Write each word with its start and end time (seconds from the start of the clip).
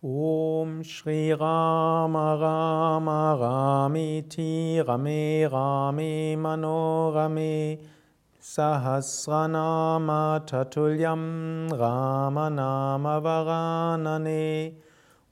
Om 0.00 0.84
Shri 0.84 1.32
Rama 1.32 2.38
Rama 2.40 3.36
Ramiti 3.36 4.78
Rame 4.86 5.44
Rame 5.50 6.36
Manorame 6.38 7.80
Sahasranama 8.40 10.46
Tatulyam 10.46 11.68
Ramanama 11.70 13.20
Varanane 13.20 14.74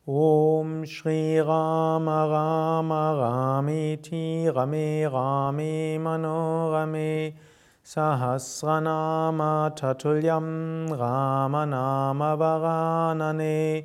Om 0.05 0.85
Shri 0.85 1.39
Rama 1.39 2.27
Rama 2.29 3.63
Ramiti 3.63 4.47
Rame 4.53 5.05
Rame 5.07 5.97
Manorame 6.03 7.35
Sahasranama 7.85 9.77
Tatulyam 9.79 10.89
Ramanama 10.89 12.35
Varanane 12.37 13.85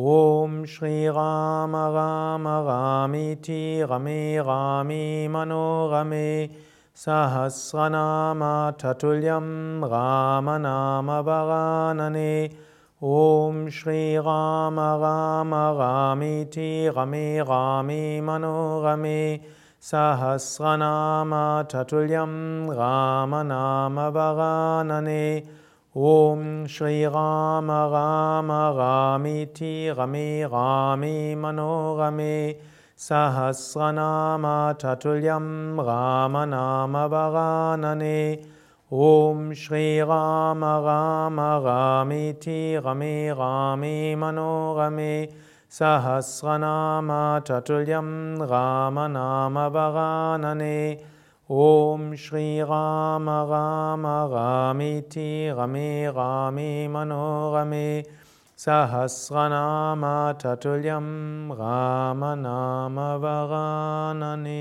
ॐ 0.00 0.52
श्रीगाम 0.72 1.72
राम 1.94 2.46
मामी 2.68 3.24
ठि 3.46 3.56
गमे 3.90 4.20
गामी 4.44 5.00
मनोगमे 5.34 6.22
सहस्वनामठतुल्यं 7.02 9.48
गामनाम 9.92 11.10
भगानने 11.28 12.30
ॐ 13.10 13.60
श्री 13.78 14.00
राम 14.30 14.80
गाम 15.04 15.52
गामी 15.82 16.30
Mano 18.24 18.62
गमे 18.88 19.20
Sahasranama 19.76 21.42
मनोगमे 21.68 22.72
Rama 22.74 23.42
Nama 23.44 24.08
भगानने 24.12 25.22
ॐ 26.00 26.44
श्रीराम 26.72 27.66
राम 27.92 28.46
मगामी 28.50 29.40
थि 29.56 29.70
गे 29.98 30.22
गामि 30.52 31.10
मनोगमे 31.42 32.28
सहस्वनामठतुल्यं 33.06 35.48
गा 35.88 35.96
ॐ 39.02 39.52
श्रीराम 39.64 40.64
राम 40.88 41.34
मा 41.42 41.76
मिथि 42.14 42.58
ग 42.86 42.96
मे 43.02 43.10
गा 43.42 43.50
मि 43.84 43.92
मनोगमे 44.24 45.12
सहस्रनामठतुल्यं 45.80 48.10
गाम 48.56 49.04
ॐ 51.60 52.02
श्रीगाम 52.20 53.26
गा 53.48 53.60
मामीति 54.02 55.24
गमे 55.58 55.88
गामी 56.18 56.68
मनोगमे 56.94 57.82
सहस्वनामचतुल्यं 58.64 61.10
गाम 61.60 62.24
नाम 62.48 62.96
भगाननि 63.26 64.51